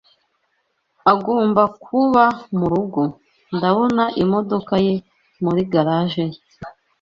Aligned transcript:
Agomba 1.13 1.63
kuba 1.83 2.23
murugo. 2.57 3.01
Ndabona 3.55 4.03
imodoka 4.23 4.73
ye 4.85 4.95
muri 5.43 5.61
garage 5.73 6.23
ye. 6.31 6.39